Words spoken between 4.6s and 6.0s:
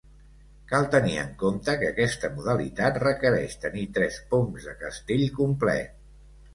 de castell complet.